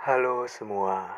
[0.00, 1.12] Halo semua,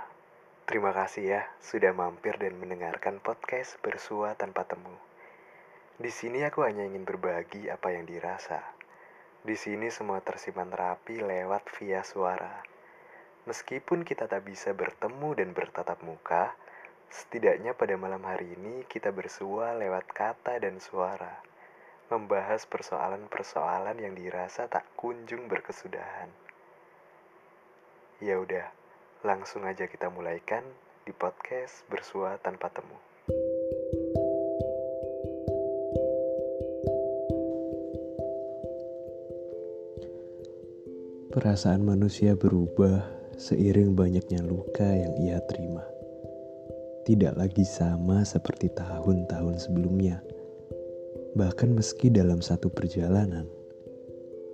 [0.67, 4.99] terima kasih ya sudah mampir dan mendengarkan podcast Bersua Tanpa Temu.
[6.03, 8.59] Di sini aku hanya ingin berbagi apa yang dirasa.
[9.47, 12.59] Di sini semua tersimpan rapi lewat via suara.
[13.47, 16.51] Meskipun kita tak bisa bertemu dan bertatap muka,
[17.07, 21.39] setidaknya pada malam hari ini kita bersua lewat kata dan suara.
[22.11, 26.52] Membahas persoalan-persoalan yang dirasa tak kunjung berkesudahan.
[28.23, 28.71] Ya udah,
[29.27, 30.63] langsung aja kita mulaikan
[31.03, 32.95] di podcast Bersua Tanpa Temu.
[41.35, 43.03] Perasaan manusia berubah
[43.35, 45.83] seiring banyaknya luka yang ia terima.
[47.03, 50.23] Tidak lagi sama seperti tahun-tahun sebelumnya.
[51.35, 53.51] Bahkan meski dalam satu perjalanan,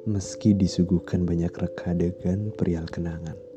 [0.09, 3.48] meski disuguhkan banyak reka adegan perihal kenangan.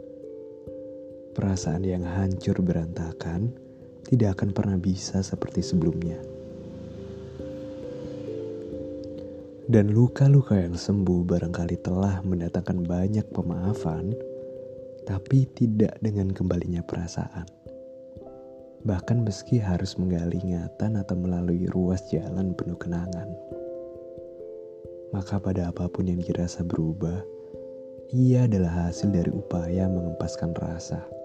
[1.31, 3.55] Perasaan yang hancur berantakan
[4.03, 6.19] tidak akan pernah bisa seperti sebelumnya.
[9.71, 14.11] Dan luka-luka yang sembuh barangkali telah mendatangkan banyak pemaafan,
[15.07, 17.47] tapi tidak dengan kembalinya perasaan.
[18.83, 23.31] Bahkan meski harus menggali ingatan atau melalui ruas jalan penuh kenangan.
[25.15, 27.23] Maka pada apa pun yang dirasa berubah,
[28.11, 31.20] ia adalah hasil dari upaya mengempaskan rasa.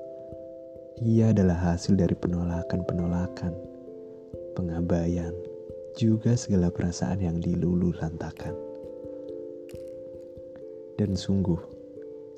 [1.04, 3.52] Ia adalah hasil dari penolakan-penolakan,
[4.56, 5.36] pengabaian,
[5.92, 8.56] juga segala perasaan yang diluluh lantakan.
[10.96, 11.60] Dan sungguh,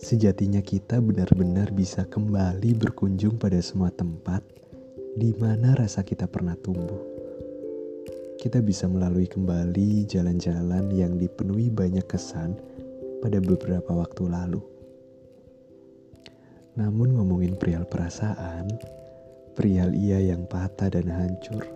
[0.02, 4.42] sejatinya kita benar-benar bisa kembali berkunjung pada semua tempat
[5.14, 6.98] di mana rasa kita pernah tumbuh.
[8.42, 12.58] Kita bisa melalui kembali jalan-jalan yang dipenuhi banyak kesan
[13.22, 14.77] pada beberapa waktu lalu.
[16.78, 18.70] Namun ngomongin perihal perasaan,
[19.58, 21.66] perihal ia yang patah dan hancur,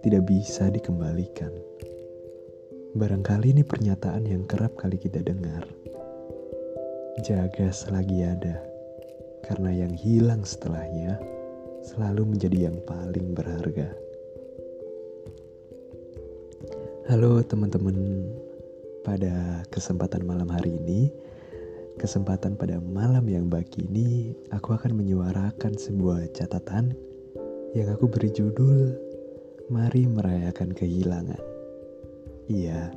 [0.00, 1.52] tidak bisa dikembalikan.
[2.96, 5.68] Barangkali ini pernyataan yang kerap kali kita dengar.
[7.20, 8.64] Jaga selagi ada,
[9.44, 11.20] karena yang hilang setelahnya
[11.84, 13.92] selalu menjadi yang paling berharga.
[17.12, 18.24] Halo teman-teman,
[19.04, 21.12] pada kesempatan malam hari ini,
[21.98, 26.94] kesempatan pada malam yang baik ini, aku akan menyuarakan sebuah catatan
[27.74, 28.94] yang aku beri judul
[29.70, 31.42] Mari Merayakan Kehilangan.
[32.46, 32.94] Iya,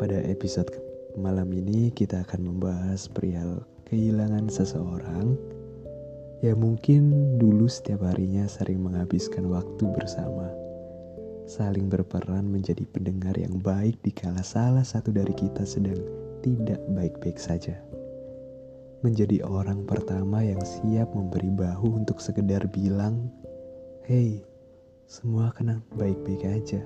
[0.00, 0.70] pada episode
[1.14, 5.38] malam ini kita akan membahas perihal kehilangan seseorang
[6.42, 10.52] yang mungkin dulu setiap harinya sering menghabiskan waktu bersama
[11.46, 15.98] saling berperan menjadi pendengar yang baik dikala salah satu dari kita sedang
[16.42, 17.78] tidak baik-baik saja.
[19.04, 23.28] Menjadi orang pertama yang siap memberi bahu untuk sekedar bilang,
[24.08, 24.40] Hei,
[25.04, 26.80] semua kena baik-baik aja.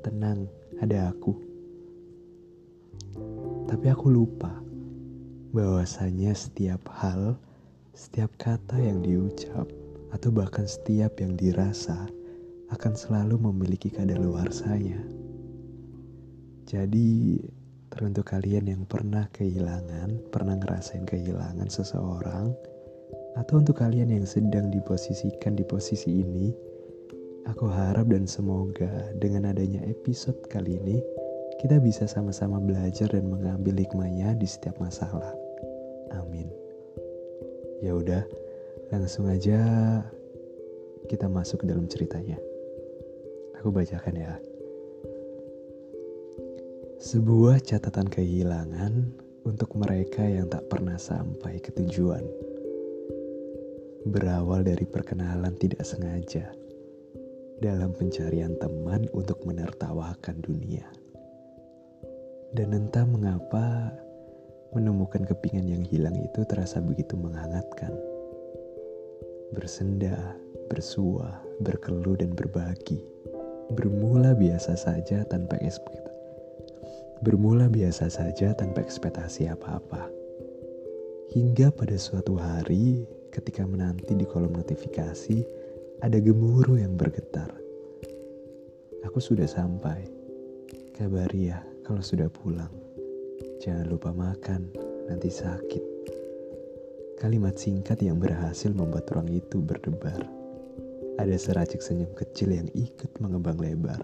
[0.00, 0.48] Tenang,
[0.80, 1.36] ada aku.
[3.68, 4.64] Tapi aku lupa
[5.52, 7.36] bahwasanya setiap hal,
[7.92, 9.68] setiap kata yang diucap,
[10.10, 12.08] atau bahkan setiap yang dirasa,
[12.72, 14.98] akan selalu memiliki kadaluarsanya.
[16.64, 17.38] Jadi,
[17.92, 22.54] teruntuk kalian yang pernah kehilangan, pernah ngerasain kehilangan seseorang,
[23.34, 26.54] atau untuk kalian yang sedang diposisikan di posisi ini,
[27.50, 31.02] aku harap dan semoga dengan adanya episode kali ini,
[31.58, 35.34] kita bisa sama-sama belajar dan mengambil hikmahnya di setiap masalah.
[36.14, 36.46] Amin.
[37.82, 38.22] Ya udah,
[38.94, 39.58] langsung aja
[41.10, 42.38] kita masuk ke dalam ceritanya.
[43.60, 44.36] Aku bacakan ya.
[47.04, 49.12] Sebuah catatan kehilangan
[49.44, 52.24] untuk mereka yang tak pernah sampai ke tujuan.
[54.08, 56.48] Berawal dari perkenalan tidak sengaja
[57.60, 60.88] dalam pencarian teman untuk menertawakan dunia.
[62.56, 63.92] Dan entah mengapa
[64.72, 67.92] menemukan kepingan yang hilang itu terasa begitu menghangatkan.
[69.52, 70.40] Bersenda,
[70.72, 73.04] bersua, berkeluh dan berbagi
[73.76, 76.13] bermula biasa saja tanpa ekspektasi.
[77.22, 80.10] Bermula biasa saja tanpa ekspektasi apa-apa.
[81.30, 85.46] Hingga pada suatu hari ketika menanti di kolom notifikasi
[86.02, 87.50] ada gemuruh yang bergetar.
[89.06, 90.02] Aku sudah sampai.
[90.96, 92.70] Kabari ya kalau sudah pulang.
[93.62, 94.72] Jangan lupa makan,
[95.06, 95.82] nanti sakit.
[97.20, 100.18] Kalimat singkat yang berhasil membuat ruang itu berdebar.
[101.14, 104.02] Ada seracik senyum kecil yang ikut mengembang lebar.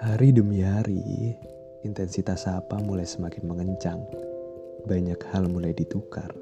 [0.00, 1.36] Hari demi hari,
[1.84, 4.00] intensitas sapa mulai semakin mengencang.
[4.88, 6.32] banyak hal mulai ditukar.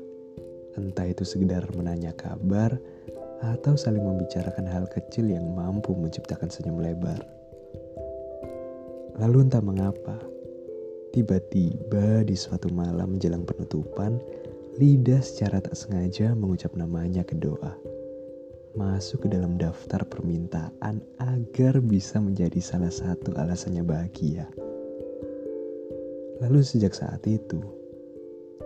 [0.78, 2.78] Entah itu sekedar menanya kabar
[3.42, 7.18] atau saling membicarakan hal kecil yang mampu menciptakan senyum lebar.
[9.18, 10.22] Lalu entah mengapa,
[11.10, 14.22] tiba-tiba di suatu malam menjelang penutupan,
[14.78, 17.87] lidah secara tak sengaja mengucap namanya ke doa.
[18.78, 24.46] Masuk ke dalam daftar permintaan agar bisa menjadi salah satu alasannya bahagia.
[26.38, 27.58] Lalu sejak saat itu,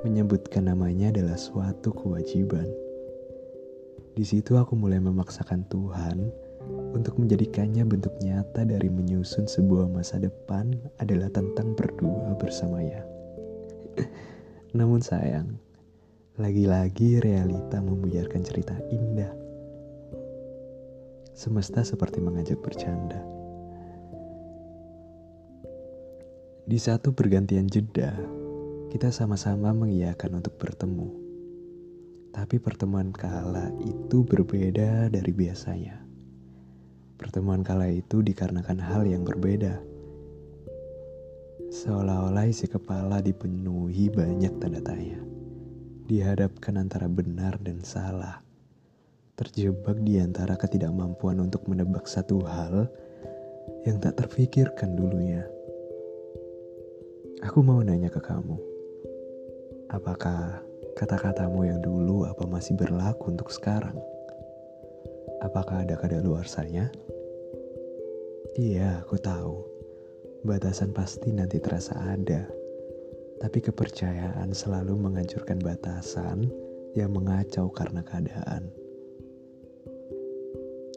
[0.04, 2.68] menyebutkan namanya adalah suatu kewajiban.
[4.12, 6.28] Di situ aku mulai memaksakan Tuhan
[6.92, 13.00] untuk menjadikannya bentuk nyata dari menyusun sebuah masa depan adalah tentang berdua bersamanya.
[14.76, 15.56] Namun sayang,
[16.36, 19.41] lagi-lagi realita membuyarkan cerita indah.
[21.32, 23.20] Semesta seperti mengajak bercanda.
[26.62, 28.14] Di satu pergantian jeda,
[28.92, 31.22] kita sama-sama mengiyakan untuk bertemu
[32.32, 36.00] tapi pertemuan kala itu berbeda dari biasanya.
[37.20, 39.78] Pertemuan kala itu dikarenakan hal yang berbeda.
[41.68, 45.20] Seolah-olah isi kepala dipenuhi banyak tanda tanya.
[46.08, 48.40] Dihadapkan antara benar dan salah.
[49.42, 52.86] Terjebak di antara ketidakmampuan untuk menebak satu hal
[53.82, 55.42] yang tak terfikirkan dulunya.
[57.42, 58.54] Aku mau nanya ke kamu.
[59.90, 60.62] Apakah
[60.92, 63.96] Kata-katamu yang dulu apa masih berlaku untuk sekarang?
[65.40, 66.92] Apakah ada kadaluarsanya?
[68.60, 69.56] Iya, aku tahu.
[70.44, 72.44] Batasan pasti nanti terasa ada.
[73.40, 76.52] Tapi kepercayaan selalu menghancurkan batasan
[76.92, 78.68] yang mengacau karena keadaan.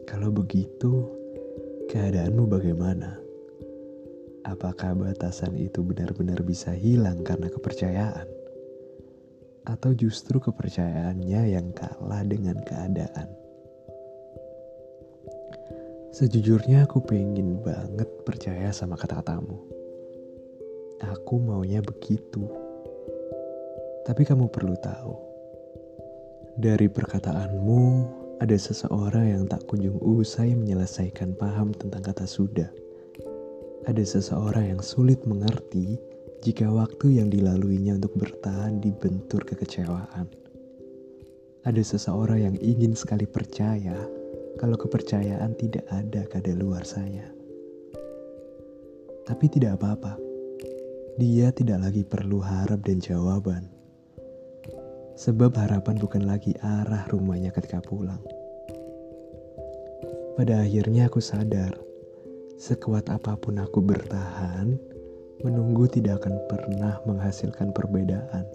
[0.06, 1.10] Kalau begitu,
[1.90, 3.18] keadaanmu bagaimana?
[4.46, 8.36] Apakah batasan itu benar-benar bisa hilang karena kepercayaan?
[9.66, 13.28] atau justru kepercayaannya yang kalah dengan keadaan.
[16.14, 19.58] Sejujurnya aku pengen banget percaya sama kata-katamu.
[21.12, 22.48] Aku maunya begitu.
[24.06, 25.14] Tapi kamu perlu tahu.
[26.56, 27.82] Dari perkataanmu,
[28.36, 32.68] ada seseorang yang tak kunjung usai menyelesaikan paham tentang kata sudah.
[33.88, 35.96] Ada seseorang yang sulit mengerti
[36.44, 40.28] jika waktu yang dilaluinya untuk bertahan dibentur kekecewaan.
[41.64, 43.96] Ada seseorang yang ingin sekali percaya
[44.60, 47.32] kalau kepercayaan tidak ada kada luar saya.
[49.24, 50.20] Tapi tidak apa-apa.
[51.16, 53.75] Dia tidak lagi perlu harap dan jawaban.
[55.16, 58.20] Sebab harapan bukan lagi arah rumahnya ketika pulang.
[60.36, 61.72] Pada akhirnya aku sadar,
[62.60, 64.76] sekuat apa pun aku bertahan,
[65.44, 68.48] Menunggu tidak akan pernah menghasilkan perbedaan.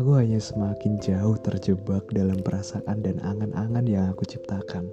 [0.00, 4.88] Aku hanya semakin jauh terjebak dalam perasaan dan angan-angan yang aku ciptakan.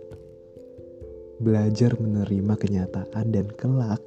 [1.39, 4.03] Belajar menerima kenyataan dan kelak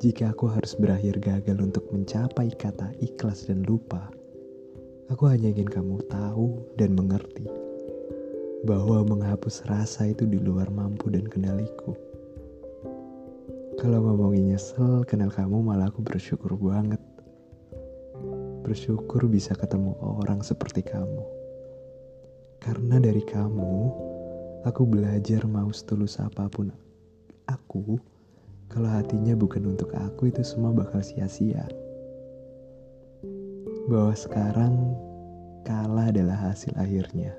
[0.00, 4.08] jika aku harus berakhir gagal untuk mencapai kata ikhlas dan lupa.
[5.12, 7.44] Aku hanya ingin kamu tahu dan mengerti
[8.64, 11.92] bahwa menghapus rasa itu di luar mampu dan kendaliku.
[13.76, 16.96] Kalau ngomongin nyesel, kenal kamu malah aku bersyukur banget.
[18.64, 21.20] Bersyukur bisa ketemu orang seperti kamu.
[22.64, 23.92] Karena dari kamu,
[24.64, 26.72] aku belajar mau setulus apa pun
[27.52, 28.00] aku,
[28.72, 31.68] kalau hatinya bukan untuk aku itu semua bakal sia-sia.
[33.92, 34.96] Bahwa sekarang
[35.68, 37.36] kalah adalah hasil akhirnya.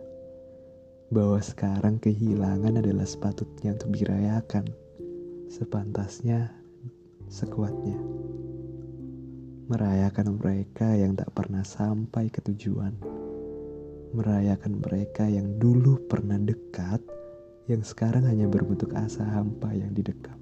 [1.09, 4.69] Bahwa sekarang kehilangan adalah sepatutnya untuk dirayakan
[5.49, 6.53] sepantasnya,
[7.25, 7.97] sekuatnya.
[9.65, 13.01] Merayakan mereka yang tak pernah sampai ke tujuan.
[14.13, 17.01] Merayakan mereka yang dulu pernah dekat,
[17.65, 20.37] yang sekarang hanya berbentuk asa hampa yang didekap.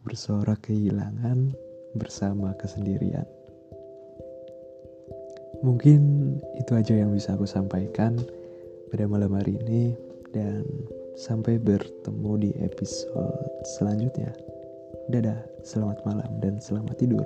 [0.00, 1.52] Bersorak kehilangan
[1.92, 3.28] bersama kesendirian.
[5.64, 6.00] Mungkin
[6.60, 8.20] itu aja yang bisa aku sampaikan
[8.92, 9.96] pada malam hari ini
[10.36, 10.68] dan
[11.14, 14.34] Sampai bertemu di episode selanjutnya.
[15.06, 17.22] Dadah, selamat malam dan selamat tidur.